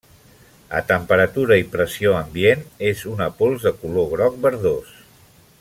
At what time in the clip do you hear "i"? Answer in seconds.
1.63-1.67